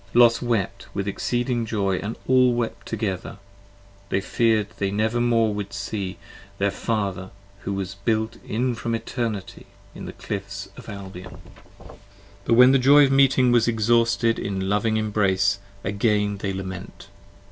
Los 0.15 0.41
wept 0.41 0.87
with 0.95 1.07
exceeding 1.07 1.63
joy 1.63 1.99
& 2.11 2.27
all 2.27 2.55
wept 2.55 2.73
with 2.73 2.85
joy 2.85 2.89
together: 3.07 3.37
They 4.09 4.19
fear'd 4.19 4.69
they 4.79 4.89
never 4.89 5.21
more 5.21 5.55
should 5.55 5.73
see 5.73 6.17
their 6.57 6.71
Father, 6.71 7.29
who 7.59 7.65
15 7.73 7.75
Was 7.75 7.93
built 8.03 8.37
in 8.43 8.73
from 8.73 8.95
Eternity, 8.95 9.67
in 9.93 10.05
the 10.05 10.13
Cliffs 10.13 10.69
of 10.75 10.89
Albion. 10.89 11.33
9 11.33 11.39
c 11.87 11.93
But 12.45 12.53
when 12.55 12.71
the 12.71 12.79
joy 12.79 13.05
of 13.05 13.11
meeting 13.11 13.51
was 13.51 13.67
exhausted 13.67 14.39
in 14.39 14.67
loving 14.67 14.97
embrace, 14.97 15.59
Again 15.83 16.37
they 16.39 16.51
lament. 16.51 17.09